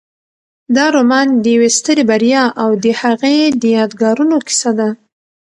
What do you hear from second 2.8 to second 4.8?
د هغې د یادګارونو کیسه